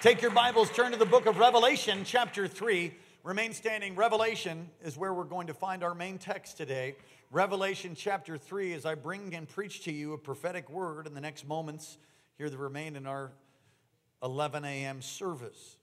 [0.00, 2.94] Take your Bibles, turn to the book of Revelation, chapter 3.
[3.24, 3.96] Remain standing.
[3.96, 6.94] Revelation is where we're going to find our main text today.
[7.32, 11.20] Revelation chapter 3, as I bring and preach to you a prophetic word in the
[11.20, 11.98] next moments
[12.36, 13.32] here that remain in our
[14.22, 15.02] 11 a.m.
[15.02, 15.78] service.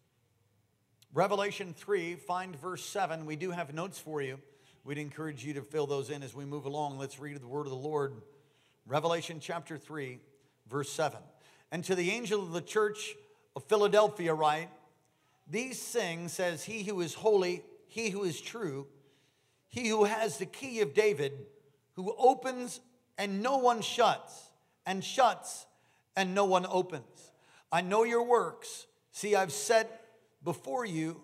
[1.13, 3.25] Revelation 3, find verse 7.
[3.25, 4.39] We do have notes for you.
[4.85, 6.97] We'd encourage you to fill those in as we move along.
[6.97, 8.13] Let's read the word of the Lord.
[8.87, 10.19] Revelation chapter 3,
[10.69, 11.19] verse 7.
[11.69, 13.15] And to the angel of the church
[13.55, 14.69] of Philadelphia write,
[15.49, 18.87] These things says he who is holy, he who is true,
[19.69, 21.33] he who has the key of David,
[21.93, 22.79] who opens
[23.17, 24.49] and no one shuts,
[24.85, 25.65] and shuts
[26.15, 27.31] and no one opens.
[27.71, 28.87] I know your works.
[29.11, 30.01] See, I've set
[30.43, 31.21] before you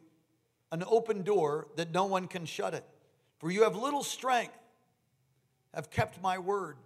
[0.72, 2.86] an open door that no one can shut it.
[3.40, 4.58] For you have little strength,
[5.74, 6.78] have kept my word,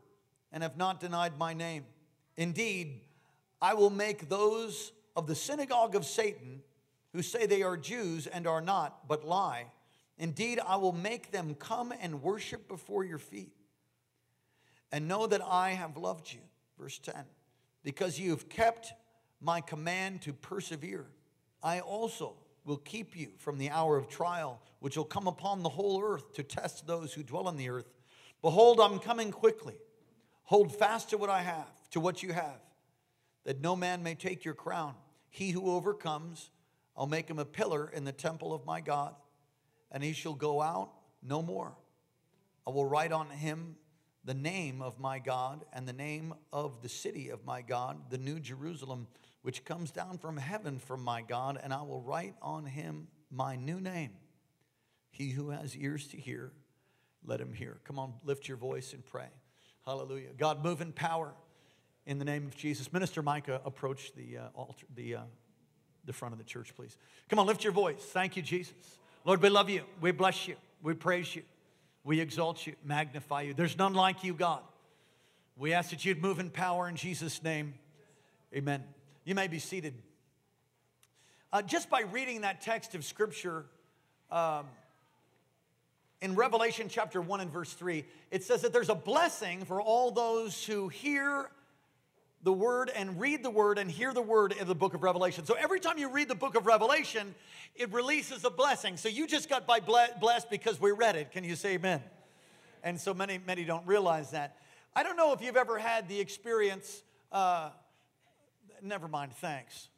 [0.52, 1.85] and have not denied my name.
[2.38, 3.02] Indeed,
[3.62, 6.62] I will make those of the synagogue of Satan
[7.14, 9.68] who say they are Jews and are not, but lie.
[10.18, 13.54] Indeed, I will make them come and worship before your feet
[14.91, 16.41] and know that I have loved you.
[16.77, 17.16] Verse 10
[17.85, 18.94] because you have kept
[19.40, 21.05] my command to persevere,
[21.62, 22.34] I also
[22.66, 26.34] will keep you from the hour of trial, which will come upon the whole earth
[26.34, 27.85] to test those who dwell on the earth.
[28.41, 29.76] Behold, I'm coming quickly.
[30.46, 32.60] Hold fast to what I have, to what you have,
[33.46, 34.96] that no man may take your crown.
[35.36, 36.50] He who overcomes,
[36.96, 39.14] I'll make him a pillar in the temple of my God,
[39.91, 41.76] and he shall go out no more.
[42.66, 43.76] I will write on him
[44.24, 48.18] the name of my God and the name of the city of my God, the
[48.18, 49.08] new Jerusalem,
[49.41, 53.58] which comes down from heaven from my God, and I will write on him my
[53.58, 54.12] new name.
[55.12, 56.54] He who has ears to hear,
[57.26, 57.82] let him hear.
[57.84, 59.28] Come on, lift your voice and pray.
[59.86, 60.30] Hallelujah.
[60.38, 61.34] God, move in power
[62.05, 62.91] in the name of Jesus.
[62.93, 65.22] Minister Micah, approach the uh, altar, the, uh,
[66.06, 66.97] the front of the church, please.
[67.29, 68.00] Come on, lift your voice.
[68.00, 68.73] Thank you, Jesus.
[69.23, 69.81] Lord, we love you.
[70.01, 70.56] We bless you.
[70.83, 71.41] We praise you.
[72.03, 73.53] We exalt you, magnify you.
[73.56, 74.61] There's none like you, God.
[75.57, 77.73] We ask that you'd move in power in Jesus' name.
[78.53, 78.83] Amen.
[79.23, 79.95] You may be seated.
[81.51, 83.65] Uh, just by reading that text of Scripture,
[84.29, 84.65] um,
[86.21, 90.11] in Revelation chapter 1 and verse 3, it says that there's a blessing for all
[90.11, 91.49] those who hear
[92.45, 95.45] the word and read the word and hear the word in the book of Revelation.
[95.45, 97.33] So every time you read the book of Revelation,
[97.75, 98.97] it releases a blessing.
[98.97, 101.31] So you just got by blessed because we read it.
[101.31, 102.03] Can you say amen?
[102.83, 104.57] And so many, many don't realize that.
[104.95, 107.01] I don't know if you've ever had the experience,
[107.31, 107.72] uh,
[108.79, 109.89] never mind, thanks.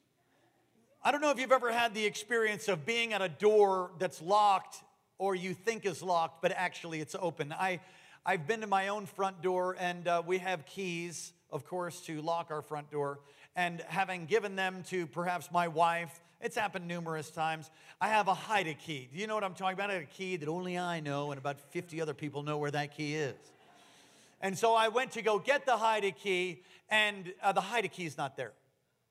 [1.04, 4.22] I don't know if you've ever had the experience of being at a door that's
[4.22, 4.78] locked
[5.18, 7.52] or you think is locked, but actually it's open.
[7.52, 7.82] I,
[8.26, 12.22] I've been to my own front door and uh, we have keys of course, to
[12.22, 13.20] lock our front door.
[13.56, 17.72] And having given them to perhaps my wife, it's happened numerous times.
[18.00, 19.10] I have a hide a key.
[19.12, 19.90] Do you know what I'm talking about?
[19.90, 22.96] I a key that only I know, and about 50 other people know where that
[22.96, 23.36] key is.
[24.40, 27.86] And so I went to go get the hide a key, and uh, the hide
[27.86, 28.54] a key is not there.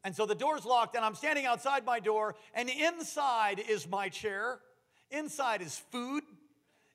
[0.04, 4.08] And so the door's locked, and I'm standing outside my door, and inside is my
[4.08, 4.60] chair,
[5.10, 6.22] inside is food,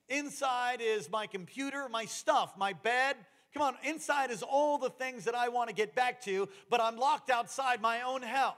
[0.07, 3.17] inside is my computer, my stuff, my bed,
[3.53, 6.79] Come on, inside is all the things that I want to get back to, but
[6.79, 8.55] I'm locked outside my own house.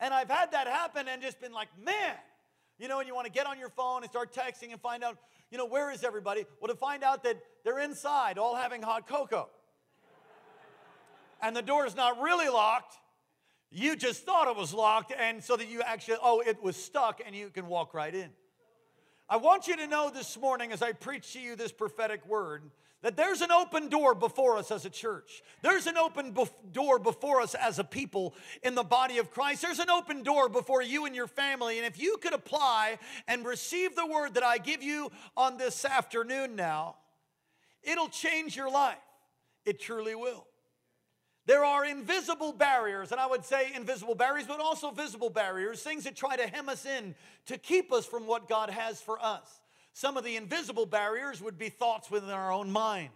[0.00, 2.14] And I've had that happen and just been like, man,
[2.78, 5.02] you know, and you want to get on your phone and start texting and find
[5.02, 5.16] out,
[5.50, 6.44] you know, where is everybody?
[6.60, 9.48] Well, to find out that they're inside all having hot cocoa.
[11.40, 12.98] and the door is not really locked.
[13.70, 17.20] You just thought it was locked, and so that you actually, oh, it was stuck,
[17.24, 18.30] and you can walk right in.
[19.28, 22.70] I want you to know this morning as I preach to you this prophetic word
[23.04, 25.42] that there's an open door before us as a church.
[25.60, 29.60] There's an open bef- door before us as a people in the body of Christ.
[29.60, 31.76] There's an open door before you and your family.
[31.76, 32.98] And if you could apply
[33.28, 36.96] and receive the word that I give you on this afternoon now,
[37.82, 38.96] it'll change your life.
[39.66, 40.46] It truly will.
[41.44, 46.04] There are invisible barriers, and I would say invisible barriers, but also visible barriers, things
[46.04, 47.14] that try to hem us in
[47.48, 49.60] to keep us from what God has for us.
[49.94, 53.12] Some of the invisible barriers would be thoughts within our own minds.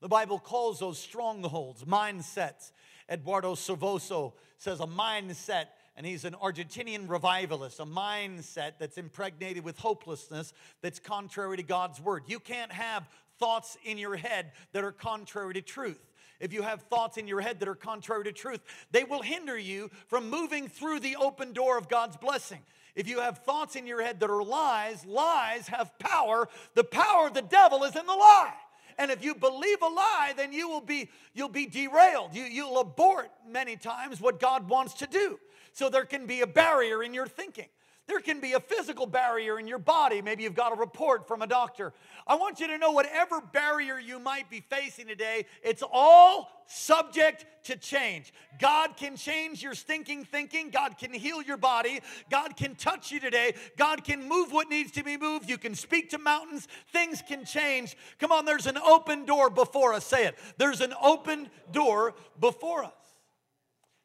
[0.00, 2.72] The Bible calls those strongholds, mindsets.
[3.10, 5.66] Eduardo Silvoso says a mindset,
[5.96, 12.00] and he's an Argentinian revivalist, a mindset that's impregnated with hopelessness that's contrary to God's
[12.00, 12.22] word.
[12.26, 13.06] You can't have
[13.38, 16.00] thoughts in your head that are contrary to truth.
[16.40, 18.60] If you have thoughts in your head that are contrary to truth,
[18.92, 22.60] they will hinder you from moving through the open door of God's blessing.
[22.94, 26.48] If you have thoughts in your head that are lies, lies have power.
[26.74, 28.54] The power of the devil is in the lie.
[28.98, 32.34] And if you believe a lie, then you will be you'll be derailed.
[32.34, 35.40] You, you'll abort many times what God wants to do.
[35.72, 37.66] So there can be a barrier in your thinking.
[38.06, 40.20] There can be a physical barrier in your body.
[40.20, 41.94] Maybe you've got a report from a doctor.
[42.26, 47.46] I want you to know whatever barrier you might be facing today, it's all subject
[47.64, 48.34] to change.
[48.60, 50.70] God can change your stinking thinking.
[50.70, 52.00] God can heal your body.
[52.30, 53.54] God can touch you today.
[53.78, 55.48] God can move what needs to be moved.
[55.48, 56.68] You can speak to mountains.
[56.92, 57.96] Things can change.
[58.18, 60.04] Come on, there's an open door before us.
[60.04, 60.36] Say it.
[60.58, 63.03] There's an open door before us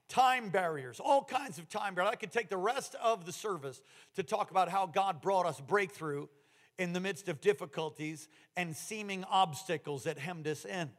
[0.10, 2.12] time barriers, all kinds of time barriers.
[2.14, 3.82] I could take the rest of the service
[4.16, 6.28] to talk about how God brought us breakthrough
[6.78, 8.28] in the midst of difficulties
[8.58, 10.90] and seeming obstacles that hemmed us in.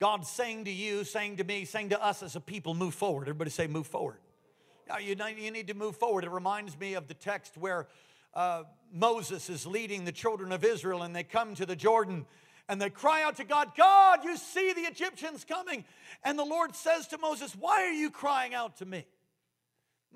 [0.00, 3.22] God's saying to you, saying to me, saying to us as a people, move forward.
[3.22, 4.18] Everybody say, move forward.
[4.88, 6.24] Now, you, need to move forward.
[6.24, 7.86] It reminds me of the text where
[8.34, 12.26] uh, Moses is leading the children of Israel and they come to the Jordan
[12.68, 15.84] and they cry out to God, God, you see the Egyptians coming.
[16.24, 19.04] And the Lord says to Moses, Why are you crying out to me?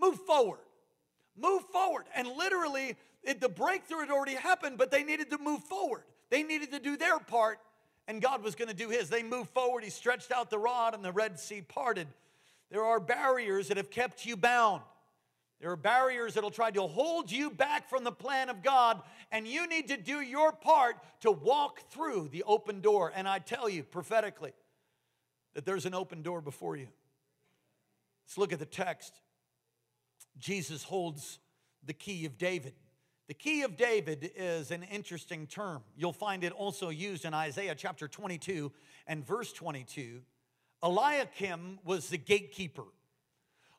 [0.01, 0.61] Move forward.
[1.37, 2.05] Move forward.
[2.15, 6.05] And literally, it, the breakthrough had already happened, but they needed to move forward.
[6.31, 7.59] They needed to do their part,
[8.09, 9.09] and God was going to do his.
[9.09, 9.85] They moved forward.
[9.85, 12.09] He stretched out the rod, and the Red Sea parted.
[12.71, 14.83] There are barriers that have kept you bound.
[15.61, 19.01] There are barriers that'll try to hold you back from the plan of God,
[19.33, 23.11] and you need to do your part to walk through the open door.
[23.15, 24.53] And I tell you prophetically
[25.55, 26.89] that there's an open door before you.
[28.27, 29.15] Let's look at the text.
[30.39, 31.39] Jesus holds
[31.85, 32.75] the key of David.
[33.29, 35.83] The key of David is an interesting term.
[35.97, 38.71] You'll find it also used in Isaiah chapter 22
[39.07, 40.21] and verse 22.
[40.83, 42.85] Eliakim was the gatekeeper.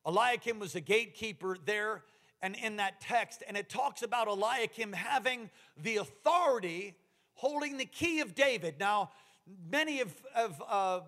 [0.07, 2.03] Eliakim was a gatekeeper there
[2.41, 5.49] and in that text, and it talks about Eliakim having
[5.81, 6.95] the authority
[7.33, 8.75] holding the key of David.
[8.79, 9.11] Now,
[9.69, 10.99] many have, have uh,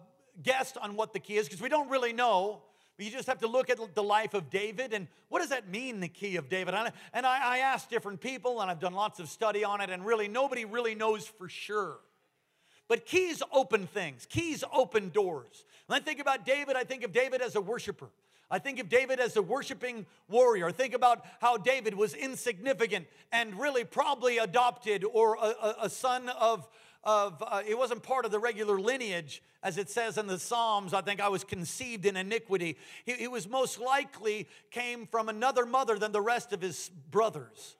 [0.43, 2.63] guessed on what the key is because we don't really know.
[2.97, 6.01] You just have to look at the life of David and what does that mean,
[6.01, 6.73] the key of David?
[7.13, 10.05] And I, I asked different people and I've done lots of study on it, and
[10.05, 11.99] really nobody really knows for sure.
[12.89, 15.63] But keys open things, keys open doors.
[15.85, 18.09] When I think about David, I think of David as a worshiper.
[18.51, 20.71] I think of David as a worshiping warrior.
[20.71, 26.67] Think about how David was insignificant and really probably adopted or a, a, son of,
[27.03, 30.93] of uh, it wasn't part of the regular lineage, as it says in the Psalms.
[30.95, 32.77] I think I was conceived in iniquity.
[33.05, 37.75] He, he was most likely came from another mother than the rest of his brothers.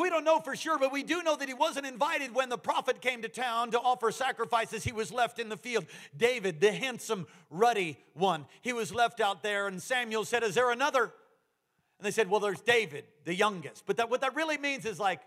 [0.00, 2.58] We don't know for sure, but we do know that he wasn't invited when the
[2.58, 4.84] prophet came to town to offer sacrifices.
[4.84, 5.86] He was left in the field.
[6.16, 9.66] David, the handsome, ruddy one, he was left out there.
[9.66, 11.04] And Samuel said, Is there another?
[11.04, 13.84] And they said, Well, there's David, the youngest.
[13.86, 15.20] But that, what that really means is like,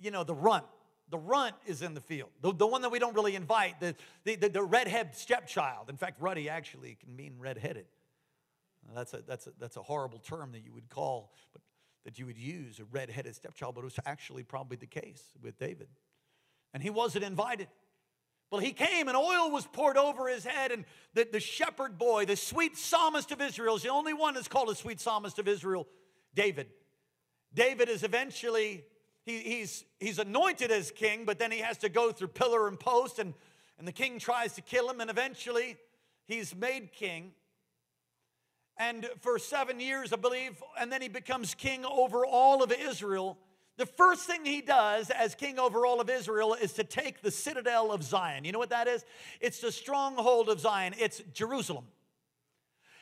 [0.00, 0.64] you know, the runt.
[1.10, 3.94] The runt is in the field, the, the one that we don't really invite, the,
[4.24, 5.88] the, the, the redhead stepchild.
[5.88, 7.86] In fact, ruddy actually can mean redheaded.
[8.94, 11.62] That's a, that's, a, that's a horrible term that you would call, but
[12.04, 15.58] that you would use a red-headed stepchild, but it was actually probably the case with
[15.58, 15.88] David.
[16.72, 17.68] And he wasn't invited.
[18.50, 22.24] Well, he came and oil was poured over his head, and the, the shepherd boy,
[22.24, 25.46] the sweet psalmist of Israel, is the only one that's called a sweet psalmist of
[25.46, 25.86] Israel,
[26.34, 26.68] David.
[27.52, 28.84] David is eventually,
[29.26, 32.80] he, he's, he's anointed as king, but then he has to go through pillar and
[32.80, 33.34] post, and,
[33.78, 35.76] and the king tries to kill him, and eventually
[36.26, 37.32] he's made king
[38.78, 43.38] and for seven years, I believe, and then he becomes king over all of Israel.
[43.76, 47.30] The first thing he does as king over all of Israel is to take the
[47.30, 48.44] citadel of Zion.
[48.44, 49.04] You know what that is?
[49.40, 51.86] It's the stronghold of Zion, it's Jerusalem.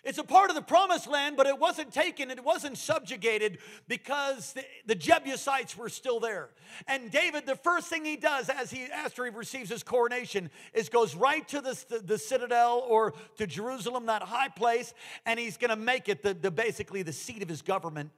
[0.06, 3.58] It's a part of the promised land, but it wasn't taken, it wasn't subjugated
[3.88, 6.50] because the, the, Jebusites were still there.
[6.86, 10.88] And David, the first thing he does as he after he receives his coronation is
[10.88, 14.94] goes right to the, the, the citadel or to Jerusalem, that high place,
[15.26, 18.10] and he's gonna make it the, the basically the seat of his government,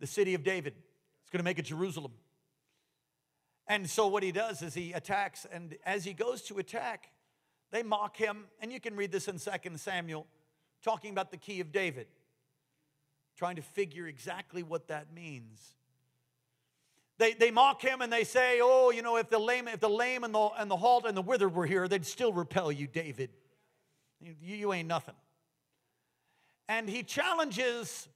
[0.00, 0.74] the city of David.
[0.74, 2.12] He's gonna make it Jerusalem.
[3.66, 7.08] And so what he does is he attacks, and as he goes to attack,
[7.70, 10.26] they mock him, and you can read this in Second Samuel
[10.82, 12.06] talking about the key of David,
[13.36, 15.74] trying to figure exactly what that means.
[17.18, 19.90] They, they mock him and they say, Oh, you know, if the lame, if the
[19.90, 22.86] lame and the, and the halt and the withered were here, they'd still repel you,
[22.86, 23.30] David.
[24.20, 25.14] You, you ain't nothing.
[26.68, 28.08] And he challenges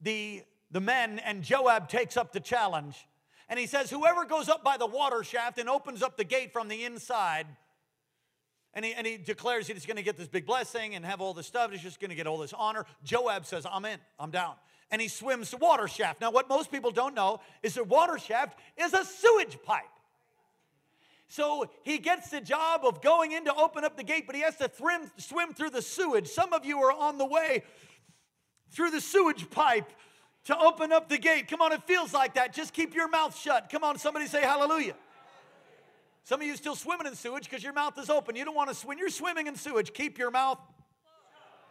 [0.00, 2.96] the, the men, and Joab takes up the challenge.
[3.48, 6.52] And he says, Whoever goes up by the water shaft and opens up the gate
[6.52, 7.46] from the inside
[8.78, 11.34] and he, and he declares he's going to get this big blessing and have all
[11.34, 11.72] this stuff.
[11.72, 12.86] He's just going to get all this honor.
[13.02, 14.54] Joab says, I'm in, I'm down.
[14.92, 16.20] And he swims the water shaft.
[16.20, 19.82] Now, what most people don't know is the water shaft is a sewage pipe.
[21.26, 24.42] So he gets the job of going in to open up the gate, but he
[24.42, 26.28] has to swim, swim through the sewage.
[26.28, 27.64] Some of you are on the way
[28.70, 29.90] through the sewage pipe
[30.44, 31.48] to open up the gate.
[31.48, 32.54] Come on, it feels like that.
[32.54, 33.70] Just keep your mouth shut.
[33.72, 34.94] Come on, somebody say hallelujah.
[36.28, 38.36] Some of you still swimming in sewage because your mouth is open.
[38.36, 38.98] You don't want to, swim.
[38.98, 40.58] you're swimming in sewage, keep your mouth,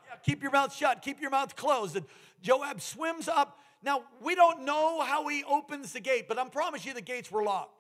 [0.09, 1.95] yeah, keep your mouth shut, keep your mouth closed.
[1.95, 2.07] And
[2.41, 3.59] Joab swims up.
[3.83, 7.31] Now, we don't know how he opens the gate, but I'm promise you the gates
[7.31, 7.79] were locked.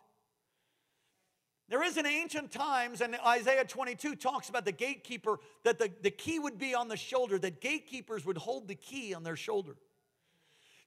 [1.67, 6.11] There is in ancient times, and Isaiah 22 talks about the gatekeeper, that the, the
[6.11, 9.77] key would be on the shoulder, that gatekeepers would hold the key on their shoulder.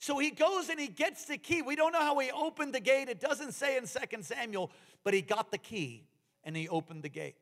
[0.00, 1.60] So he goes and he gets the key.
[1.60, 3.10] We don't know how he opened the gate.
[3.10, 4.70] It doesn't say in 2 Samuel,
[5.04, 6.04] but he got the key
[6.42, 7.36] and he opened the gate.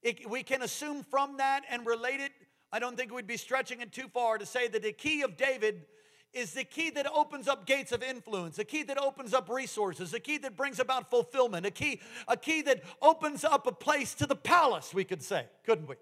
[0.00, 2.30] It, we can assume from that and relate it.
[2.72, 5.36] I don't think we'd be stretching it too far to say that the key of
[5.36, 5.84] David
[6.32, 10.14] is the key that opens up gates of influence, a key that opens up resources,
[10.14, 14.14] a key that brings about fulfillment, a key, a key that opens up a place
[14.14, 15.96] to the palace, we could say, couldn't we?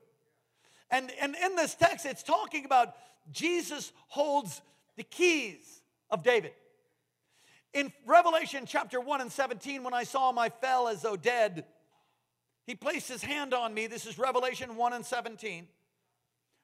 [0.91, 2.95] And, and in this text, it's talking about
[3.33, 4.61] Jesus holds
[5.01, 5.81] the keys
[6.11, 6.53] of David.
[7.73, 11.65] In Revelation chapter 1 and 17, when I saw him, I fell as though dead.
[12.67, 13.87] He placed his hand on me.
[13.87, 15.67] This is Revelation 1 and 17.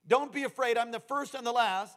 [0.07, 1.97] Don't be afraid, I'm the first and the last.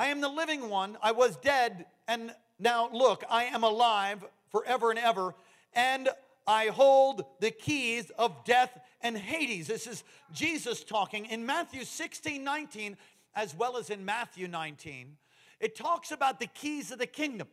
[0.00, 0.98] I am the living one.
[1.00, 5.32] I was dead, and now look, I am alive forever and ever,
[5.74, 6.08] and
[6.44, 9.68] I hold the keys of death and Hades.
[9.68, 12.96] This is Jesus talking in Matthew 16, 19,
[13.36, 15.16] as well as in Matthew 19.
[15.60, 17.48] It talks about the keys of the kingdom.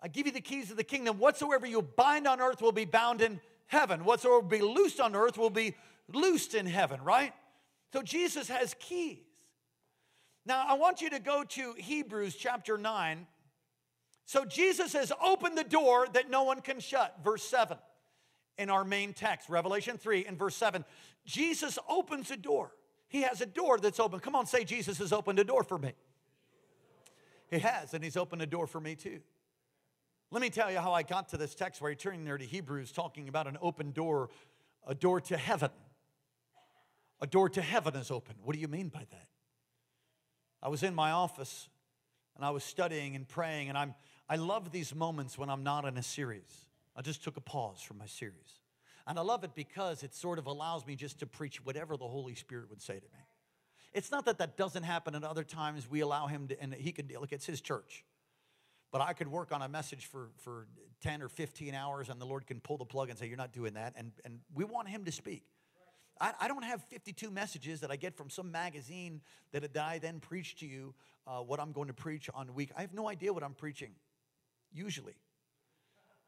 [0.00, 1.18] I give you the keys of the kingdom.
[1.18, 4.04] Whatsoever you bind on earth will be bound in heaven.
[4.04, 5.74] Whatsoever will be loosed on earth will be
[6.12, 7.32] loosed in heaven, right?
[7.92, 9.18] So Jesus has keys.
[10.44, 13.26] Now, I want you to go to Hebrews chapter 9.
[14.26, 17.76] So, Jesus has opened the door that no one can shut, verse 7
[18.58, 20.84] in our main text, Revelation 3 and verse 7.
[21.24, 22.72] Jesus opens a door.
[23.08, 24.20] He has a door that's open.
[24.20, 25.92] Come on, say, Jesus has opened a door for me.
[27.50, 29.20] He has, and He's opened a door for me too.
[30.30, 32.44] Let me tell you how I got to this text where he turned there to
[32.44, 34.28] Hebrews talking about an open door,
[34.86, 35.70] a door to heaven.
[37.20, 38.34] A door to heaven is open.
[38.42, 39.28] What do you mean by that?
[40.62, 41.68] I was in my office
[42.34, 43.94] and I was studying and praying, and I'm,
[44.28, 46.66] I love these moments when I'm not in a series.
[46.94, 48.60] I just took a pause from my series.
[49.06, 52.08] And I love it because it sort of allows me just to preach whatever the
[52.08, 53.24] Holy Spirit would say to me.
[53.96, 55.88] It's not that that doesn't happen at other times.
[55.88, 58.04] We allow him to, and he can, look, it's his church.
[58.92, 60.66] But I could work on a message for, for
[61.00, 63.54] 10 or 15 hours, and the Lord can pull the plug and say, You're not
[63.54, 63.94] doing that.
[63.96, 65.44] And, and we want him to speak.
[66.20, 69.22] I, I, don't have 52 messages that I get from some magazine
[69.52, 70.94] that, that I then preach to you
[71.26, 72.72] uh, what I'm going to preach on a week.
[72.76, 73.92] I have no idea what I'm preaching,
[74.74, 75.16] usually.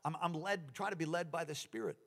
[0.06, 1.98] I'm, I'm led, try to be led by the Spirit.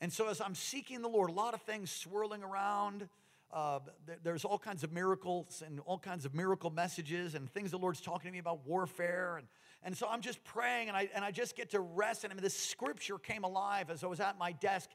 [0.00, 3.08] And so as I'm seeking the Lord, a lot of things swirling around.
[3.52, 3.80] Uh,
[4.22, 8.00] there's all kinds of miracles and all kinds of miracle messages and things the Lord's
[8.00, 9.36] talking to me about warfare.
[9.36, 9.46] And,
[9.82, 12.24] and so I'm just praying and I, and I just get to rest.
[12.24, 14.88] And I mean, this scripture came alive as I was at my desk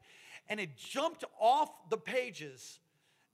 [0.50, 2.80] and it jumped off the pages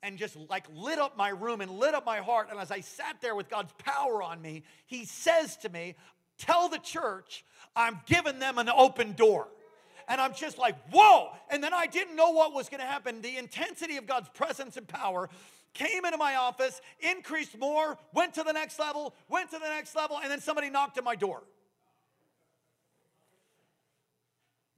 [0.01, 2.49] and just like lit up my room and lit up my heart.
[2.51, 5.95] And as I sat there with God's power on me, He says to me,
[6.37, 9.47] Tell the church I'm giving them an open door.
[10.13, 11.31] And I'm just like, whoa.
[11.49, 13.23] And then I didn't know what was going to happen.
[13.23, 15.27] The intensity of God's presence and power
[15.73, 19.95] came into my office, increased more, went to the next level, went to the next
[19.95, 21.41] level, and then somebody knocked at my door.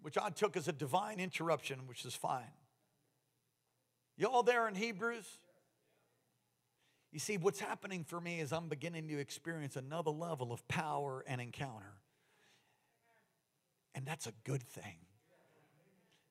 [0.06, 2.54] which I took as a divine interruption, which is fine.
[4.18, 5.26] You all there in Hebrews?
[7.12, 11.26] You see, what's happening for me is I'm beginning to experience another level of power
[11.28, 11.96] and encounter.
[13.96, 15.05] And that's a good thing.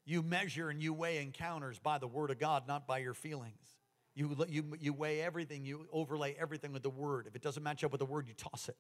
[0.05, 3.79] You measure and you weigh encounters by the Word of God, not by your feelings.
[4.15, 7.27] You, you, you weigh everything, you overlay everything with the Word.
[7.27, 8.77] If it doesn't match up with the Word, you toss it.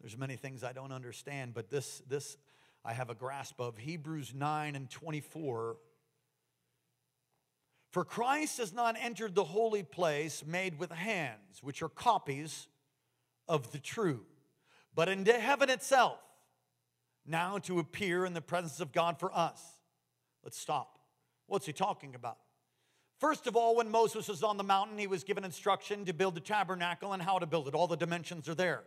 [0.00, 2.36] There's many things I don't understand, but this, this
[2.84, 3.78] I have a grasp of.
[3.78, 5.76] Hebrews 9 and 24.
[7.90, 12.68] For Christ has not entered the holy place made with hands, which are copies
[13.48, 14.24] of the true,
[14.94, 16.18] but into heaven itself,
[17.26, 19.60] now to appear in the presence of God for us.
[20.42, 20.98] Let's stop.
[21.46, 22.38] What's he talking about?
[23.18, 26.34] First of all, when Moses was on the mountain, he was given instruction to build
[26.34, 27.74] the tabernacle and how to build it.
[27.74, 28.84] All the dimensions are there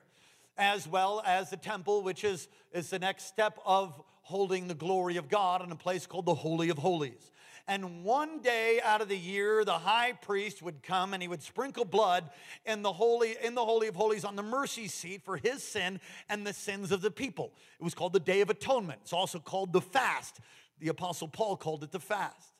[0.57, 5.17] as well as the temple, which is, is the next step of holding the glory
[5.17, 7.31] of God in a place called the Holy of Holies.
[7.67, 11.41] And one day out of the year, the high priest would come and he would
[11.41, 12.29] sprinkle blood
[12.65, 16.01] in the holy in the holy of holies on the mercy seat for his sin
[16.27, 17.53] and the sins of the people.
[17.79, 18.99] It was called the Day of Atonement.
[19.03, 20.41] It's also called the fast.
[20.79, 22.53] The apostle Paul called it the fast.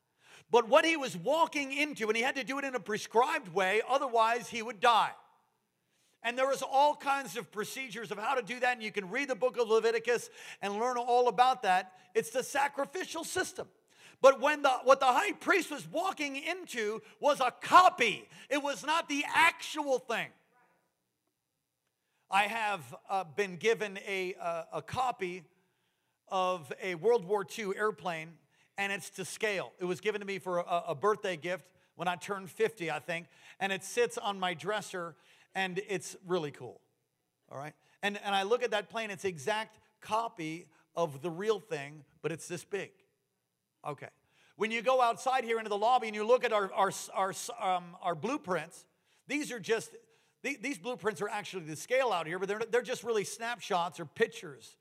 [0.52, 3.54] But what he was walking into, and he had to do it in a prescribed
[3.54, 5.12] way, otherwise he would die.
[6.22, 9.10] And there was all kinds of procedures of how to do that, and you can
[9.10, 10.30] read the book of Leviticus
[10.62, 11.94] and learn all about that.
[12.14, 13.68] It's the sacrificial system.
[14.22, 18.26] But when the what the high priest was walking into was a copy.
[18.50, 20.30] It was not the actual thing.
[22.32, 25.44] I have uh, been given a, uh, a copy
[26.34, 28.30] of a World War II airplane,
[28.80, 29.72] and it's to scale.
[29.80, 32.98] It was given to me for a, a birthday gift when I turned 50, I
[32.98, 33.28] think,
[33.60, 35.16] and it sits on my dresser,
[35.54, 36.82] and it's really cool.
[37.52, 37.74] All right?
[38.02, 42.32] And, and I look at that plane, it's exact copy of the real thing, but
[42.32, 42.90] it's this big.
[43.88, 44.10] Okay.
[44.56, 47.34] When you go outside here into the lobby and you look at our, our, our,
[47.62, 48.86] um, our blueprints,
[49.28, 49.92] these are just,
[50.42, 54.06] these blueprints are actually the scale out here, but they're, they're just really snapshots or
[54.06, 54.78] pictures.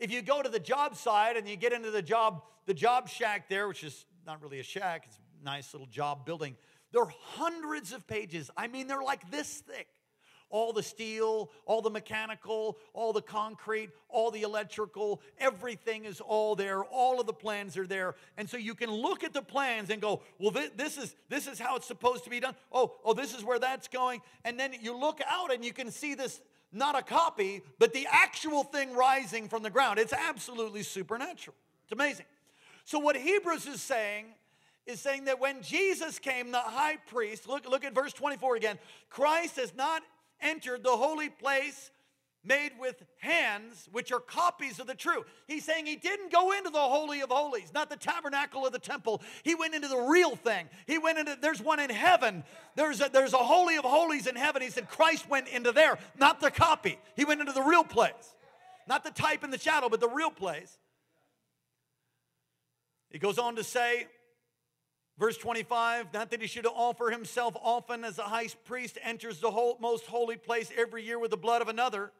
[0.00, 3.08] If you go to the job site and you get into the job, the job
[3.08, 6.56] shack there, which is not really a shack, it's a nice little job building,
[6.90, 8.50] there are hundreds of pages.
[8.56, 9.86] I mean, they're like this thick
[10.50, 16.56] all the steel, all the mechanical, all the concrete, all the electrical, everything is all
[16.56, 16.82] there.
[16.84, 18.16] All of the plans are there.
[18.36, 21.58] And so you can look at the plans and go, well, this is, this is
[21.58, 22.54] how it's supposed to be done.
[22.72, 24.20] Oh, oh, this is where that's going.
[24.44, 26.40] And then you look out and you can see this,
[26.72, 29.98] not a copy, but the actual thing rising from the ground.
[29.98, 31.56] It's absolutely supernatural.
[31.84, 32.26] It's amazing.
[32.84, 34.26] So what Hebrews is saying
[34.86, 38.78] is saying that when Jesus came, the high priest, look, look at verse 24 again,
[39.08, 40.02] Christ has not
[40.40, 41.90] entered the holy place
[42.42, 45.24] made with hands, which are copies of the true.
[45.46, 48.78] He's saying he didn't go into the Holy of Holies, not the tabernacle of the
[48.78, 49.22] temple.
[49.42, 50.68] He went into the real thing.
[50.86, 52.44] He went into, there's one in heaven.
[52.76, 54.62] There's a, there's a Holy of Holies in heaven.
[54.62, 56.98] He said Christ went into there, not the copy.
[57.14, 58.34] He went into the real place,
[58.88, 60.78] not the type in the shadow, but the real place.
[63.10, 64.06] He goes on to say,
[65.18, 69.50] Verse 25, not that he should offer himself often as a high priest enters the
[69.50, 72.10] whole, most holy place every year with the blood of another.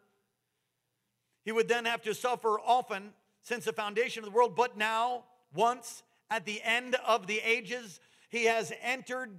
[1.45, 5.25] He would then have to suffer often since the foundation of the world, but now,
[5.55, 9.31] once at the end of the ages, he has entered,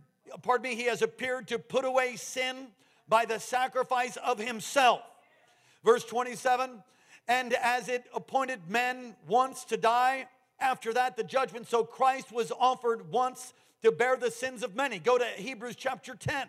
[0.42, 2.68] pardon me, he has appeared to put away sin
[3.08, 5.02] by the sacrifice of himself.
[5.84, 6.84] Verse 27,
[7.28, 10.28] and as it appointed men once to die,
[10.60, 11.68] after that, the judgment.
[11.68, 15.00] So Christ was offered once to bear the sins of many.
[15.00, 16.48] Go to Hebrews chapter 10.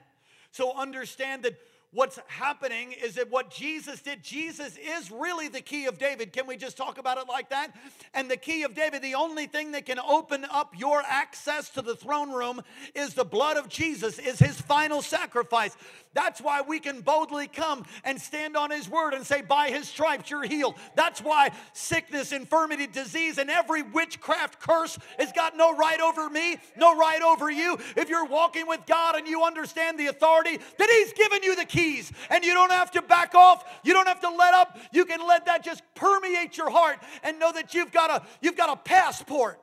[0.50, 1.58] So understand that
[1.92, 6.32] what's happening is that what Jesus did, Jesus is really the key of David.
[6.32, 7.74] Can we just talk about it like that?
[8.14, 11.82] And the key of David, the only thing that can open up your access to
[11.82, 12.62] the throne room
[12.94, 15.76] is the blood of Jesus, is his final sacrifice.
[16.14, 19.88] That's why we can boldly come and stand on His word and say, By His
[19.88, 20.74] stripes you're healed.
[20.94, 26.58] That's why sickness, infirmity, disease, and every witchcraft curse has got no right over me,
[26.76, 27.78] no right over you.
[27.96, 31.64] If you're walking with God and you understand the authority that He's given you the
[31.82, 35.04] keys, and you don't have to back off, you don't have to let up, you
[35.04, 38.70] can let that just permeate your heart and know that you've got a, you've got
[38.70, 39.60] a passport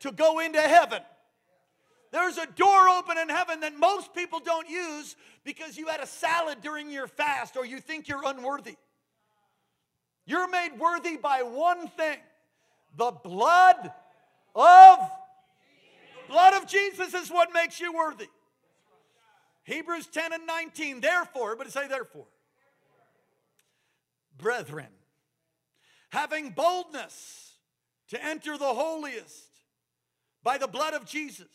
[0.00, 1.00] to go into heaven.
[2.12, 6.06] There's a door open in heaven that most people don't use because you had a
[6.06, 8.76] salad during your fast or you think you're unworthy.
[10.24, 12.18] You're made worthy by one thing
[12.96, 13.92] the blood
[14.54, 14.98] of
[16.28, 18.28] blood of Jesus is what makes you worthy.
[19.66, 22.26] Hebrews 10 and 19, therefore, but say therefore.
[24.38, 24.86] Brethren,
[26.10, 27.52] having boldness
[28.08, 29.48] to enter the holiest
[30.42, 31.48] by the blood of Jesus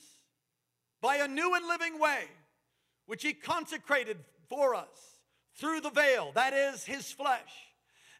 [1.00, 2.26] by a new and living way,
[3.06, 4.17] which he consecrated
[4.50, 5.17] for us
[5.56, 7.54] through the veil, that is his flesh.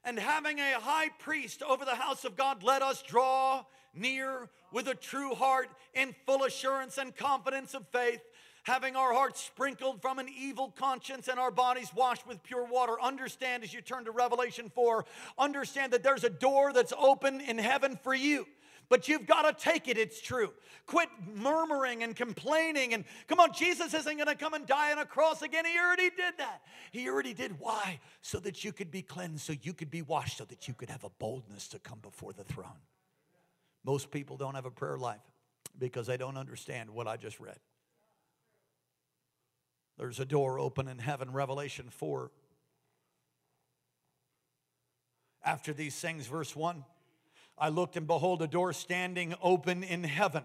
[0.04, 4.88] And having a high priest over the house of God, let us draw near with
[4.88, 8.22] a true heart in full assurance and confidence of faith,
[8.64, 12.94] having our hearts sprinkled from an evil conscience and our bodies washed with pure water.
[13.02, 15.06] Understand as you turn to Revelation 4,
[15.38, 18.46] understand that there's a door that's open in heaven for you
[18.92, 19.98] but you've got to take it.
[19.98, 20.52] It's true.
[20.86, 22.94] Quit murmuring and complaining.
[22.94, 25.64] And come on, Jesus isn't going to come and die on a cross again.
[25.66, 26.62] He already did that.
[26.92, 27.58] He already did.
[27.58, 28.02] Why?
[28.22, 30.90] So that you could be cleansed, so you could be washed, so that you could
[30.90, 32.82] have a boldness to come before the throne.
[33.86, 35.22] Most people don't have a prayer life
[35.80, 37.60] because they don't understand what I just read.
[40.02, 42.32] There's a door open in heaven, Revelation 4.
[45.46, 46.84] After these things, verse 1
[47.56, 50.42] I looked and behold a door standing open in heaven.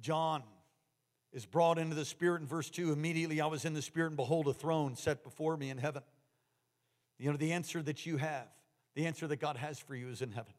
[0.00, 0.44] John
[1.32, 2.92] is brought into the Spirit in verse 2.
[2.92, 6.04] Immediately I was in the Spirit, and behold, a throne set before me in heaven.
[7.18, 8.46] You know, the answer that you have,
[8.94, 10.54] the answer that God has for you is in heaven.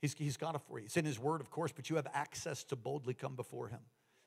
[0.00, 0.84] He's, he's got it for you.
[0.84, 3.80] It's in His Word, of course, but you have access to boldly come before Him.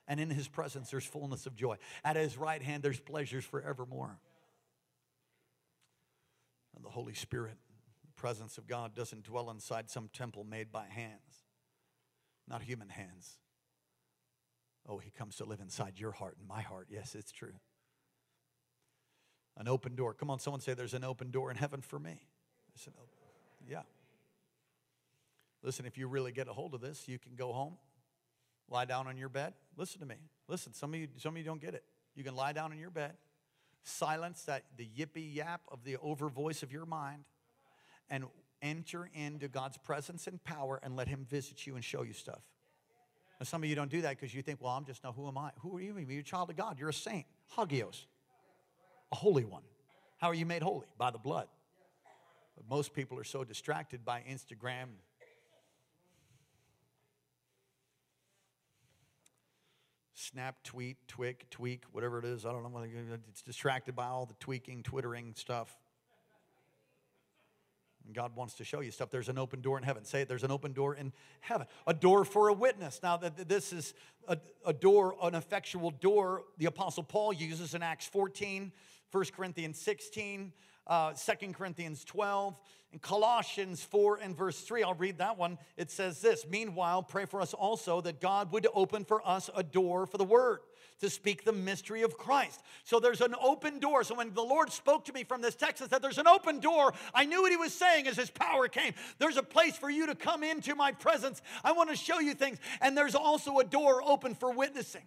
[0.09, 1.77] And in his presence, there's fullness of joy.
[2.03, 4.19] At his right hand, there's pleasures forevermore.
[6.75, 7.57] And the Holy Spirit,
[8.01, 11.45] the presence of God, doesn't dwell inside some temple made by hands,
[12.47, 13.37] not human hands.
[14.87, 16.87] Oh, he comes to live inside your heart and my heart.
[16.89, 17.53] Yes, it's true.
[19.57, 20.15] An open door.
[20.15, 22.25] Come on, someone say there's an open door in heaven for me.
[23.69, 23.81] Yeah.
[25.61, 27.73] Listen, if you really get a hold of this, you can go home,
[28.69, 29.53] lie down on your bed.
[29.77, 30.15] Listen to me.
[30.47, 31.83] Listen, some of you, some of you don't get it.
[32.15, 33.13] You can lie down in your bed,
[33.83, 37.23] silence that the yippy yap of the over voice of your mind,
[38.09, 38.25] and
[38.61, 42.41] enter into God's presence and power and let Him visit you and show you stuff.
[43.39, 45.27] And some of you don't do that because you think, well, I'm just now, who
[45.27, 45.51] am I?
[45.61, 45.97] Who are you?
[45.97, 46.77] You're a child of God.
[46.77, 47.25] You're a saint.
[47.55, 48.05] Hagios,
[49.11, 49.63] a holy one.
[50.17, 50.87] How are you made holy?
[50.97, 51.47] By the blood.
[52.57, 54.87] But most people are so distracted by Instagram
[60.31, 62.45] snap, tweet, twig, tweak, whatever it is.
[62.45, 62.85] I don't know.
[63.29, 65.75] It's distracted by all the tweaking, twittering stuff.
[68.05, 69.09] And God wants to show you stuff.
[69.09, 70.03] There's an open door in heaven.
[70.05, 71.65] Say it, there's an open door in heaven.
[71.87, 72.99] A door for a witness.
[73.01, 73.95] Now, that this is
[74.27, 78.71] a, a door, an effectual door the Apostle Paul uses in Acts 14,
[79.11, 80.53] 1 Corinthians 16,
[80.89, 82.57] uh, 2 Corinthians 12,
[82.91, 85.59] and Colossians 4 and verse 3, I'll read that one.
[85.77, 89.61] It says this Meanwhile, pray for us also that God would open for us a
[89.61, 90.59] door for the word
[91.01, 92.61] to speak the mystery of Christ.
[92.83, 94.03] So there's an open door.
[94.03, 96.93] So when the Lord spoke to me from this text said, There's an open door,
[97.13, 98.93] I knew what He was saying as His power came.
[99.19, 101.43] There's a place for you to come into my presence.
[101.63, 102.57] I want to show you things.
[102.81, 105.03] And there's also a door open for witnessing.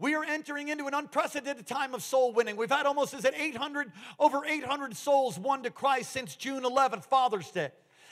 [0.00, 2.56] We are entering into an unprecedented time of soul winning.
[2.56, 7.04] We've had almost, is it 800, over 800 souls won to Christ since June 11th,
[7.04, 7.70] Father's Day.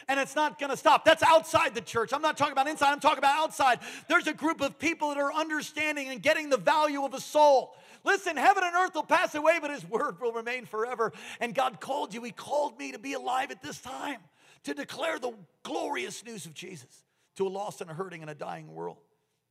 [0.09, 1.05] And it's not gonna stop.
[1.05, 2.13] That's outside the church.
[2.13, 3.79] I'm not talking about inside, I'm talking about outside.
[4.09, 7.77] There's a group of people that are understanding and getting the value of a soul.
[8.05, 11.13] Listen, heaven and earth will pass away, but His word will remain forever.
[11.41, 14.19] And God called you, He called me to be alive at this time,
[14.65, 17.05] to declare the glorious news of Jesus
[17.37, 18.99] to a lost and a hurting and a dying world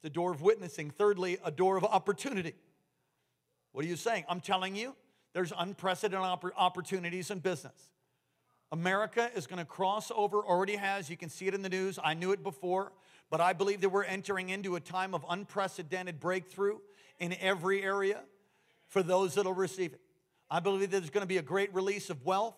[0.05, 0.91] the door of witnessing.
[0.91, 2.53] Thirdly, a door of opportunity.
[3.71, 4.25] What are you saying?
[4.29, 4.95] I'm telling you,
[5.33, 7.89] there's unprecedented opportunities in business.
[8.71, 11.09] America is going to cross over, already has.
[11.09, 11.97] You can see it in the news.
[12.03, 12.91] I knew it before,
[13.31, 16.77] but I believe that we're entering into a time of unprecedented breakthrough
[17.17, 18.21] in every area
[18.87, 20.01] for those that'll receive it.
[20.51, 22.55] I believe that there's going to be a great release of wealth.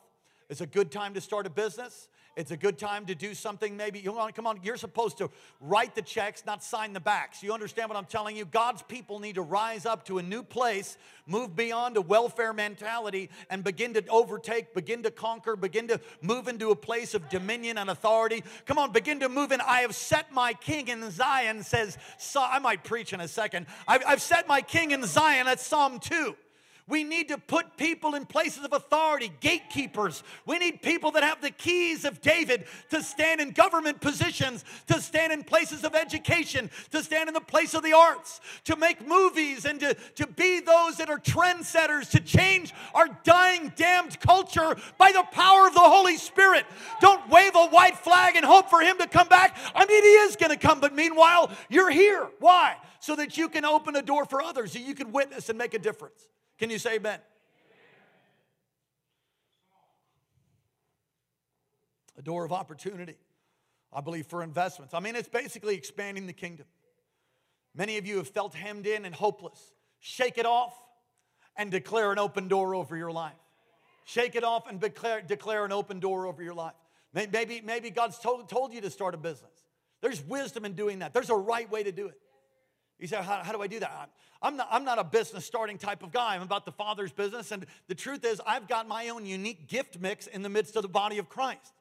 [0.50, 2.10] It's a good time to start a business.
[2.38, 3.98] It's a good time to do something maybe.
[4.00, 7.42] You want, come on, you're supposed to write the checks, not sign the backs.
[7.42, 8.46] You understand what I'm telling you?
[8.46, 13.32] God's people need to rise up to a new place, move beyond a welfare mentality,
[13.50, 17.80] and begin to overtake, begin to conquer, begin to move into a place of dominion
[17.80, 18.44] and authority.
[18.68, 19.60] Come on, begin to move in.
[19.60, 21.98] I have set my king in Zion, says,
[22.40, 23.66] I might preach in a second.
[23.88, 26.36] I've, I've set my king in Zion, that's Psalm 2.
[26.90, 30.24] We need to put people in places of authority, gatekeepers.
[30.46, 35.02] We need people that have the keys of David to stand in government positions, to
[35.02, 39.06] stand in places of education, to stand in the place of the arts, to make
[39.06, 44.78] movies, and to, to be those that are trendsetters, to change our dying, damned culture
[44.98, 46.66] by the power of the Holy Spirit.
[47.02, 49.58] Don't wave a white flag and hope for Him to come back.
[49.76, 52.30] I mean, He is going to come, but meanwhile, you're here.
[52.40, 52.78] Why?
[53.02, 55.74] So that you can open a door for others, so you can witness and make
[55.74, 56.28] a difference.
[56.58, 57.20] Can you say amen?
[62.18, 63.16] A door of opportunity,
[63.94, 64.94] I believe, for investments.
[64.94, 66.66] I mean, it's basically expanding the kingdom.
[67.76, 69.60] Many of you have felt hemmed in and hopeless.
[70.00, 70.74] Shake it off
[71.56, 73.36] and declare an open door over your life.
[74.06, 76.74] Shake it off and declare, declare an open door over your life.
[77.14, 79.52] Maybe, maybe God's told, told you to start a business.
[80.02, 82.20] There's wisdom in doing that, there's a right way to do it.
[83.00, 84.10] You say, how, how, do I do that?
[84.42, 86.36] I'm not, I'm not a business starting type of guy.
[86.36, 87.52] I'm about the Father's business.
[87.52, 90.82] And the truth is, I've got my own unique gift mix in the midst of
[90.82, 91.74] the body of Christ.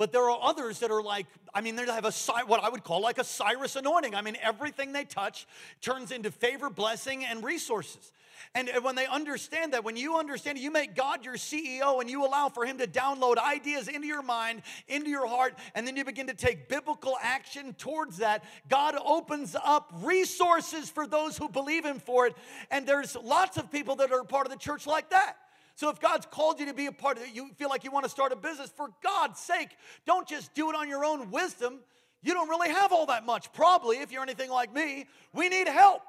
[0.00, 2.12] But there are others that are like, I mean, they have a
[2.46, 4.14] what I would call like a Cyrus anointing.
[4.14, 5.46] I mean, everything they touch
[5.82, 8.10] turns into favor, blessing, and resources.
[8.54, 12.24] And when they understand that, when you understand you make God your CEO and you
[12.24, 16.04] allow for Him to download ideas into your mind, into your heart, and then you
[16.06, 18.42] begin to take biblical action towards that.
[18.70, 22.34] God opens up resources for those who believe Him for it.
[22.70, 25.36] And there's lots of people that are part of the church like that.
[25.80, 27.90] So if God's called you to be a part of it, you feel like you
[27.90, 29.70] want to start a business, for God's sake,
[30.04, 31.78] don't just do it on your own wisdom.
[32.20, 33.50] You don't really have all that much.
[33.54, 36.02] Probably, if you're anything like me, we need help.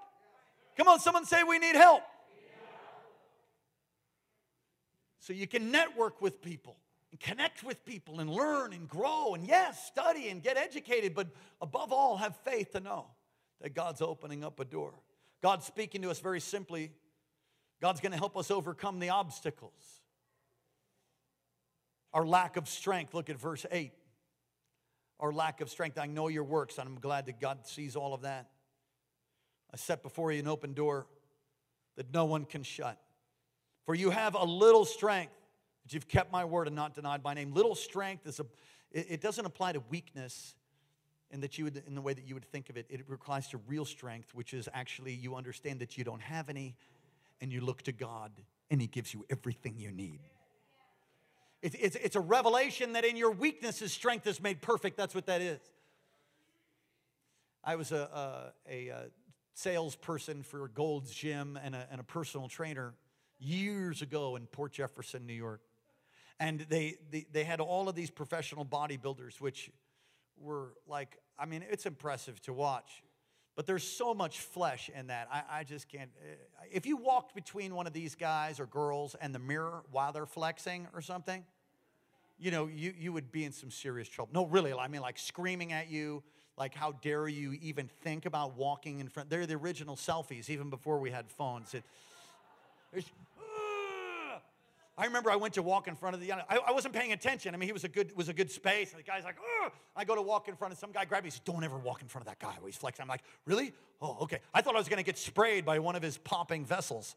[0.76, 2.04] Come on, someone say we need help.
[5.22, 6.76] So you can network with people
[7.12, 11.30] and connect with people and learn and grow and yes, study and get educated, but
[11.62, 13.06] above all, have faith to know
[13.62, 14.94] that God's opening up a door.
[15.42, 16.92] God's speaking to us very simply.
[17.82, 19.74] God's going to help us overcome the obstacles.
[22.14, 23.14] Our lack of strength.
[23.14, 23.92] Look at verse 8.
[25.20, 25.98] Our lack of strength.
[25.98, 28.50] I know your works, and I'm glad that God sees all of that.
[29.74, 31.08] I set before you an open door
[31.96, 33.00] that no one can shut.
[33.86, 35.34] For you have a little strength,
[35.84, 37.54] but you've kept my word and not denied my name.
[37.54, 38.46] Little strength is a,
[38.92, 40.56] it doesn't apply to weakness
[41.32, 42.86] in that you would, in the way that you would think of it.
[42.90, 46.76] It requires to real strength, which is actually you understand that you don't have any,
[47.42, 48.32] and you look to God,
[48.70, 50.22] and He gives you everything you need.
[51.62, 54.98] It's, it's, it's a revelation that in your weaknesses, strength is made perfect.
[54.98, 55.60] That's what that is.
[57.64, 59.06] I was a, a, a
[59.54, 62.96] salesperson for Gold's Gym and a, and a personal trainer
[63.40, 65.62] years ago in Port Jefferson, New York.
[66.40, 69.70] And they, they, they had all of these professional bodybuilders, which
[70.40, 73.04] were like, I mean, it's impressive to watch.
[73.56, 75.28] But there's so much flesh in that.
[75.32, 76.10] I, I just can't.
[76.26, 76.36] Eh,
[76.72, 80.26] if you walked between one of these guys or girls and the mirror while they're
[80.26, 81.44] flexing or something,
[82.40, 84.32] you know, you, you would be in some serious trouble.
[84.34, 86.24] No, really, I mean, like screaming at you,
[86.58, 89.30] like, how dare you even think about walking in front?
[89.30, 91.74] They're the original selfies, even before we had phones.
[91.74, 91.84] It,
[94.98, 96.34] I remember I went to walk in front of the.
[96.34, 97.56] I, I wasn't paying attention.
[97.56, 98.92] I mean, he was a good was a good space.
[98.92, 99.72] And the guy's like, Ugh!
[99.96, 101.06] I go to walk in front of some guy.
[101.06, 101.28] Grab me.
[101.28, 103.02] He says, "Don't ever walk in front of that guy." He's flexing.
[103.02, 103.74] I'm like, "Really?
[104.02, 106.66] Oh, okay." I thought I was going to get sprayed by one of his popping
[106.66, 107.16] vessels.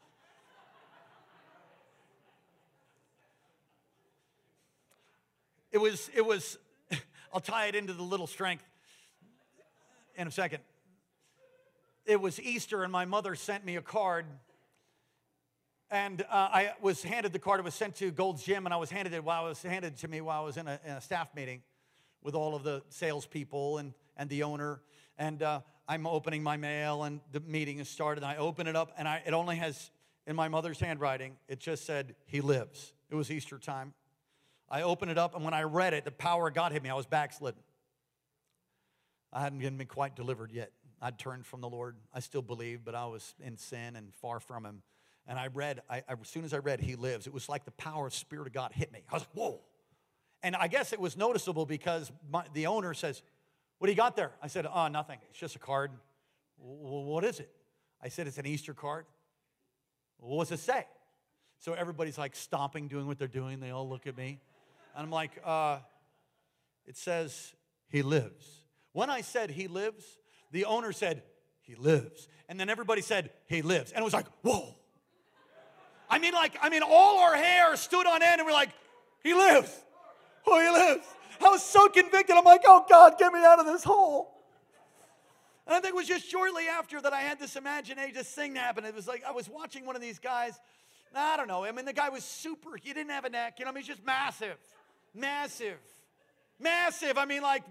[5.73, 6.09] It was.
[6.15, 6.57] It was.
[7.33, 8.65] I'll tie it into the little strength
[10.15, 10.63] in a second.
[12.07, 14.27] It was Easter, and my mother sent me a card
[15.91, 17.61] and uh, I was handed the card.
[17.61, 19.97] It was sent to Gold's Gym, and I was handed it while it was handed
[19.99, 21.63] to me while I was in a, in a staff meeting
[22.23, 24.81] with all of the salespeople and, and the owner.
[25.19, 28.25] And uh, I'm opening my mail, and the meeting is started.
[28.25, 29.91] And I open it up, and I, it only has,
[30.27, 32.93] in my mother's handwriting, it just said, He lives.
[33.11, 33.95] It was Easter time.
[34.71, 36.91] I opened it up, and when I read it, the power of God hit me.
[36.91, 37.61] I was backslidden.
[39.33, 40.73] I hadn't been quite delivered yet.
[41.03, 41.97] I'd turned from the Lord.
[42.15, 44.83] I still believed, but I was in sin and far from Him.
[45.27, 47.65] And I read, I, I, as soon as I read He Lives, it was like
[47.65, 49.03] the power of Spirit of God hit me.
[49.11, 49.61] I was like, whoa.
[50.45, 53.23] And I guess it was noticeable because my, the owner says,
[53.79, 54.33] What do you got there?
[54.43, 55.19] I said, Oh, nothing.
[55.31, 55.91] It's just a card.
[56.59, 57.51] Well, what is it?
[58.03, 59.07] I said, It's an Easter card.
[60.21, 60.87] Well, what's it say?
[61.61, 63.59] So everybody's like stopping, doing what they're doing.
[63.59, 64.39] They all look at me.
[64.95, 65.79] And I'm like, uh,
[66.85, 67.55] It says,
[67.89, 68.47] He lives.
[68.93, 70.05] When I said He lives,
[70.53, 71.23] the owner said,
[71.63, 72.29] He lives.
[72.51, 73.93] And then everybody said, He lives.
[73.93, 74.75] And it was like, Whoa.
[76.09, 78.71] I mean, like, I mean, all our hair stood on end and we're like,
[79.23, 79.71] He lives.
[80.47, 81.07] Oh, He lives.
[81.45, 82.37] I was so convicted.
[82.37, 84.31] I'm like, oh God, get me out of this hole.
[85.67, 88.55] And I think it was just shortly after that I had this imagination, this thing
[88.55, 88.85] happen.
[88.85, 90.59] It was like I was watching one of these guys.
[91.15, 91.65] I don't know.
[91.65, 92.77] I mean, the guy was super.
[92.77, 93.59] He didn't have a neck.
[93.59, 94.57] You know, I mean, he's just massive,
[95.15, 95.79] massive,
[96.59, 97.17] massive.
[97.17, 97.63] I mean, like,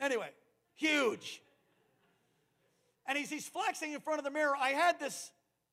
[0.00, 0.30] anyway,
[0.76, 1.42] huge.
[3.06, 4.54] And he's, he's flexing in front of the mirror.
[4.58, 5.30] I had this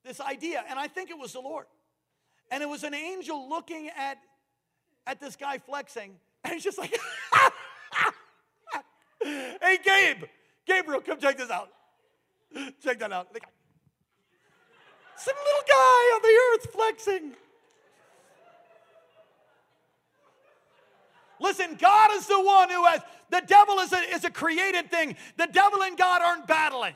[0.07, 1.65] this idea, and I think it was the Lord.
[2.49, 4.17] And it was an angel looking at,
[5.05, 6.97] at this guy flexing, and he's just like,
[9.21, 10.23] hey, Gabe,
[10.65, 11.69] Gabriel, come check this out.
[12.81, 13.27] Check that out.
[15.17, 17.33] Some little guy on the earth flexing.
[21.39, 25.15] Listen, God is the one who has, the devil is a, is a created thing.
[25.37, 26.93] The devil and God aren't battling.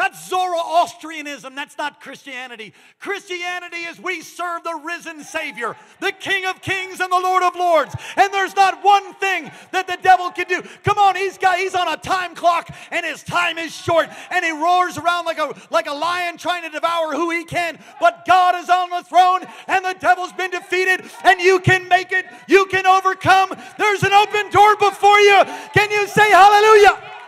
[0.00, 1.54] That's Zoroastrianism.
[1.54, 2.72] That's not Christianity.
[3.00, 7.54] Christianity is we serve the risen Savior, the King of Kings and the Lord of
[7.54, 7.94] Lords.
[8.16, 10.62] And there's not one thing that the devil can do.
[10.84, 14.42] Come on, he's got he's on a time clock and his time is short and
[14.42, 17.78] he roars around like a like a lion trying to devour who he can.
[18.00, 22.10] But God is on the throne and the devil's been defeated and you can make
[22.10, 22.24] it.
[22.48, 23.50] You can overcome.
[23.76, 25.44] There's an open door before you.
[25.74, 27.19] Can you say hallelujah?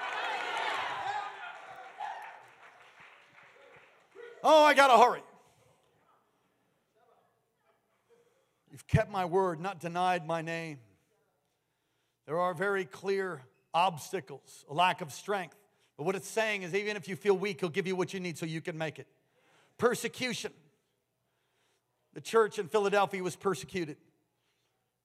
[4.42, 5.22] Oh, I got to hurry.
[8.70, 10.78] You've kept my word, not denied my name.
[12.26, 13.42] There are very clear
[13.74, 15.56] obstacles, a lack of strength.
[15.96, 18.20] But what it's saying is, even if you feel weak, He'll give you what you
[18.20, 19.06] need so you can make it.
[19.78, 20.52] Persecution.
[22.14, 23.96] The church in Philadelphia was persecuted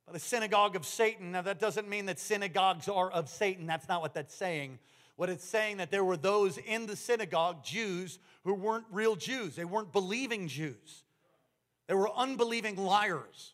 [0.05, 1.33] by the synagogue of Satan.
[1.33, 3.65] Now, that doesn't mean that synagogues are of Satan.
[3.65, 4.79] That's not what that's saying.
[5.17, 9.55] What it's saying that there were those in the synagogue, Jews, who weren't real Jews.
[9.55, 11.03] They weren't believing Jews.
[11.87, 13.53] They were unbelieving liars,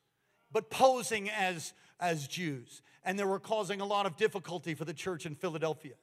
[0.52, 2.82] but posing as, as Jews.
[3.04, 5.94] And they were causing a lot of difficulty for the church in Philadelphia.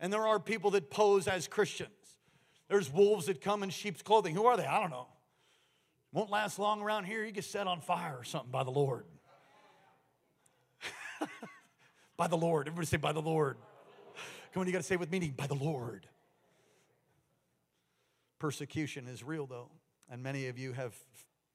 [0.00, 1.90] And there are people that pose as Christians.
[2.68, 4.34] There's wolves that come in sheep's clothing.
[4.34, 4.66] Who are they?
[4.66, 5.06] I don't know.
[6.12, 7.24] Won't last long around here.
[7.24, 9.04] You get set on fire or something by the Lord.
[12.16, 12.66] by the Lord.
[12.66, 13.56] Everybody say, by the Lord.
[14.52, 16.06] Come on, you got to say with meaning, by the Lord.
[18.38, 19.70] Persecution is real, though.
[20.10, 20.94] And many of you have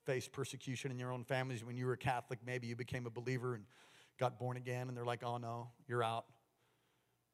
[0.05, 1.63] faced persecution in your own families.
[1.63, 3.63] When you were Catholic, maybe you became a believer and
[4.19, 6.25] got born again, and they're like, oh no, you're out.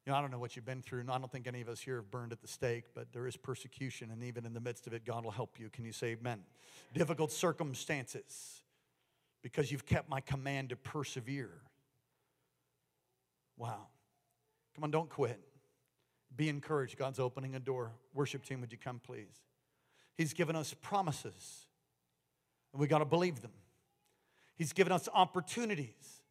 [0.06, 1.68] You know, I don't know what you've been through, and I don't think any of
[1.68, 4.60] us here have burned at the stake, but there is persecution, and even in the
[4.60, 5.68] midst of it, God will help you.
[5.68, 6.40] Can you say amen?
[6.94, 8.62] Difficult circumstances
[9.42, 11.60] because you've kept my command to persevere.
[13.58, 13.88] Wow.
[14.74, 15.38] Come on, don't quit.
[16.36, 16.96] Be encouraged.
[16.96, 17.92] God's opening a door.
[18.14, 19.42] Worship team, would you come, please?
[20.16, 21.66] He's given us promises,
[22.72, 23.52] and we got to believe them.
[24.56, 26.22] He's given us opportunities.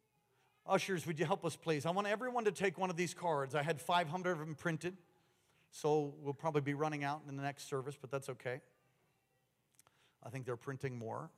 [0.66, 1.84] Ushers, would you help us, please?
[1.84, 3.54] I want everyone to take one of these cards.
[3.54, 4.96] I had 500 of them printed,
[5.70, 8.60] so we'll probably be running out in the next service, but that's okay.
[10.22, 11.30] I think they're printing more.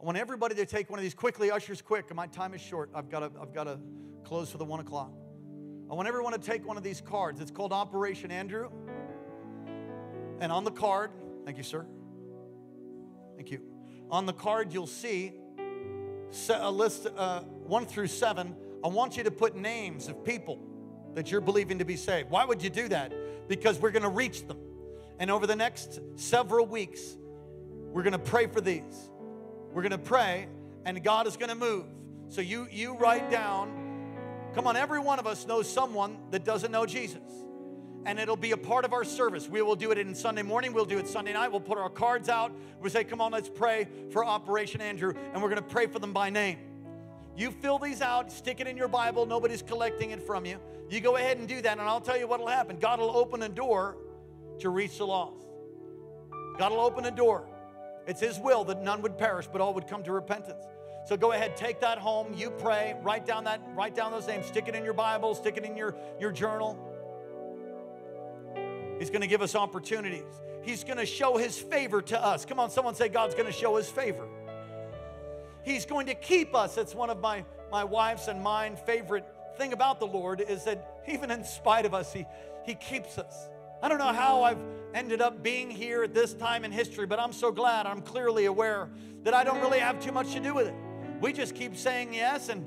[0.00, 1.50] I want everybody to take one of these quickly.
[1.50, 2.14] Ushers, quick.
[2.14, 2.90] My time is short.
[2.94, 3.78] I've got to, I've got to
[4.24, 5.12] close for the one o'clock.
[5.90, 7.40] I want everyone to take one of these cards.
[7.40, 8.70] It's called Operation Andrew.
[10.40, 11.10] And on the card,
[11.44, 11.84] thank you, sir.
[13.36, 13.60] Thank you.
[14.10, 15.34] On the card, you'll see
[16.48, 18.56] a list uh, one through seven.
[18.82, 20.58] I want you to put names of people
[21.14, 22.30] that you're believing to be saved.
[22.30, 23.12] Why would you do that?
[23.46, 24.58] Because we're going to reach them.
[25.18, 27.16] And over the next several weeks,
[27.92, 29.10] we're going to pray for these.
[29.70, 30.48] We're going to pray,
[30.84, 31.84] and God is going to move.
[32.28, 33.83] So you you write down
[34.54, 37.22] Come on, every one of us knows someone that doesn't know Jesus.
[38.06, 39.48] And it'll be a part of our service.
[39.48, 40.72] We will do it in Sunday morning.
[40.72, 41.50] We'll do it Sunday night.
[41.50, 42.52] We'll put our cards out.
[42.80, 45.14] We'll say, Come on, let's pray for Operation Andrew.
[45.32, 46.58] And we're going to pray for them by name.
[47.36, 49.26] You fill these out, stick it in your Bible.
[49.26, 50.58] Nobody's collecting it from you.
[50.88, 52.76] You go ahead and do that, and I'll tell you what will happen.
[52.78, 53.96] God will open a door
[54.60, 55.46] to reach the lost.
[56.58, 57.48] God will open a door.
[58.06, 60.62] It's His will that none would perish, but all would come to repentance.
[61.04, 62.32] So go ahead, take that home.
[62.34, 65.58] You pray, write down that, write down those names, stick it in your Bible, stick
[65.58, 66.78] it in your, your journal.
[68.98, 70.24] He's going to give us opportunities.
[70.62, 72.46] He's going to show his favor to us.
[72.46, 74.26] Come on, someone say God's going to show his favor.
[75.62, 76.74] He's going to keep us.
[76.74, 79.26] That's one of my, my wife's and mine favorite
[79.58, 82.24] thing about the Lord is that even in spite of us, he,
[82.64, 83.48] he keeps us.
[83.82, 84.58] I don't know how I've
[84.94, 88.46] ended up being here at this time in history, but I'm so glad I'm clearly
[88.46, 88.88] aware
[89.24, 90.74] that I don't really have too much to do with it
[91.24, 92.66] we just keep saying yes and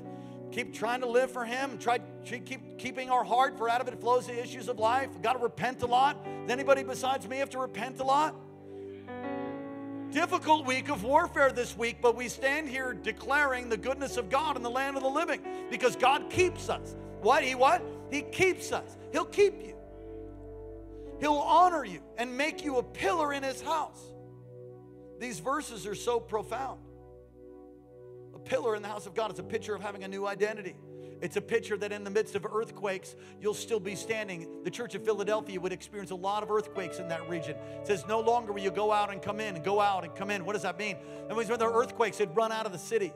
[0.50, 4.00] keep trying to live for Him, try keep keeping our heart, for out of it
[4.00, 5.10] flows the issues of life.
[5.22, 6.24] Got to repent a lot.
[6.24, 8.34] Does anybody besides me have to repent a lot?
[10.10, 14.56] Difficult week of warfare this week, but we stand here declaring the goodness of God
[14.56, 15.40] in the land of the living
[15.70, 16.96] because God keeps us.
[17.20, 17.44] What?
[17.44, 17.80] He what?
[18.10, 18.96] He keeps us.
[19.12, 19.76] He'll keep you.
[21.20, 24.02] He'll honor you and make you a pillar in His house.
[25.20, 26.80] These verses are so profound
[28.38, 29.30] pillar in the house of God.
[29.30, 30.76] It's a picture of having a new identity.
[31.20, 34.62] It's a picture that in the midst of earthquakes, you'll still be standing.
[34.62, 37.56] The church of Philadelphia would experience a lot of earthquakes in that region.
[37.80, 40.14] It says, No longer will you go out and come in and go out and
[40.14, 40.44] come in.
[40.44, 40.96] What does that mean?
[41.26, 43.12] That means when there are earthquakes, it'd run out of the city.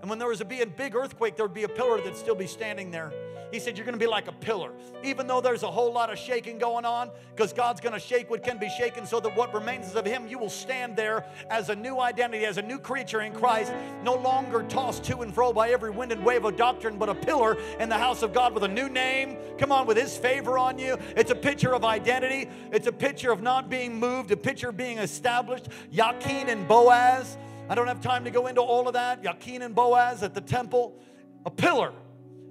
[0.00, 2.46] And when there was a big earthquake, there would be a pillar that'd still be
[2.46, 3.12] standing there.
[3.50, 4.72] He said, You're going to be like a pillar.
[5.02, 8.30] Even though there's a whole lot of shaking going on, because God's going to shake
[8.30, 11.70] what can be shaken so that what remains of Him, you will stand there as
[11.70, 15.52] a new identity, as a new creature in Christ, no longer tossed to and fro
[15.52, 18.54] by every wind and wave of doctrine, but a pillar in the house of God
[18.54, 19.38] with a new name.
[19.58, 20.98] Come on, with His favor on you.
[21.16, 24.76] It's a picture of identity, it's a picture of not being moved, a picture of
[24.76, 25.68] being established.
[25.90, 27.38] Yakin and Boaz.
[27.68, 29.22] I don't have time to go into all of that.
[29.22, 30.98] Yakin and Boaz at the temple,
[31.44, 31.92] a pillar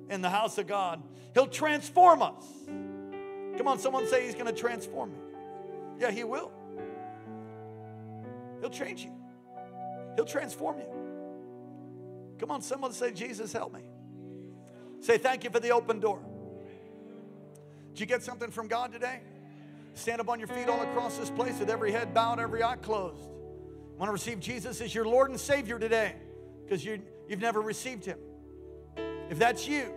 [0.10, 1.02] in the house of God.
[1.34, 2.46] He'll transform us.
[3.58, 5.18] Come on, someone say He's going to transform me.
[6.00, 6.52] Yeah, He will.
[8.62, 9.12] He'll change you,
[10.16, 10.86] He'll transform you.
[12.40, 13.82] Come on, someone say, Jesus, help me.
[15.00, 16.20] Say, thank you for the open door.
[17.94, 19.22] Did you get something from God today?
[19.96, 22.76] Stand up on your feet all across this place with every head bowed, every eye
[22.76, 23.28] closed.
[23.98, 26.14] Want to receive Jesus as your Lord and Savior today
[26.64, 28.20] because you, you've never received Him.
[29.30, 29.92] If that's you,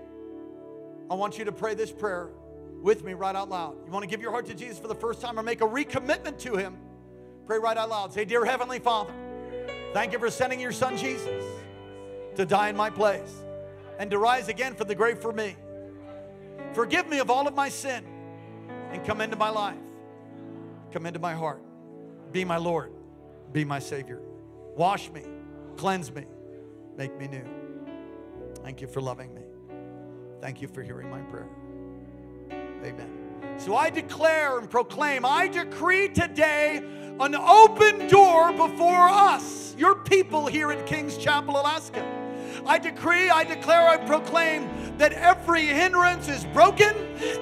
[1.11, 2.31] I want you to pray this prayer
[2.81, 3.77] with me right out loud.
[3.85, 5.67] You want to give your heart to Jesus for the first time or make a
[5.67, 6.79] recommitment to Him?
[7.47, 8.13] Pray right out loud.
[8.13, 9.13] Say, Dear Heavenly Father,
[9.93, 11.45] thank you for sending your Son Jesus
[12.37, 13.43] to die in my place
[13.99, 15.57] and to rise again from the grave for me.
[16.73, 18.03] Forgive me of all of my sin
[18.93, 19.77] and come into my life.
[20.93, 21.61] Come into my heart.
[22.33, 22.93] Be my Lord.
[23.53, 24.21] Be my Savior.
[24.77, 25.23] Wash me.
[25.77, 26.25] Cleanse me.
[26.97, 27.45] Make me new.
[28.63, 29.43] Thank you for loving me.
[30.41, 31.49] Thank you for hearing my prayer.
[32.85, 33.21] Amen.
[33.59, 36.79] So I declare and proclaim, I decree today
[37.21, 42.07] an open door before us, your people here in Kings Chapel, Alaska.
[42.67, 46.95] I decree, I declare, I proclaim that every hindrance is broken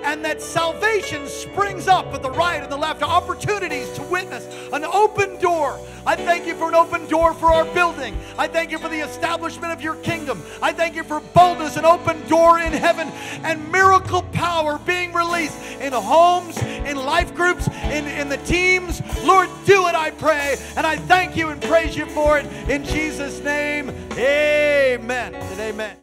[0.05, 4.85] and that salvation springs up at the right and the left, opportunities to witness, an
[4.85, 5.79] open door.
[6.07, 8.17] I thank you for an open door for our building.
[8.39, 10.43] I thank you for the establishment of your kingdom.
[10.63, 13.09] I thank you for boldness, an open door in heaven,
[13.45, 19.03] and miracle power being released in homes, in life groups, in, in the teams.
[19.25, 20.57] Lord, do it, I pray.
[20.77, 23.91] And I thank you and praise you for it in Jesus' name.
[24.13, 25.99] Amen and amen.